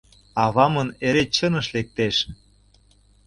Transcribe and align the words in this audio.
Авамын 0.43 0.89
эре 1.07 1.23
чыныш 1.35 1.67
лектеш. 1.75 2.15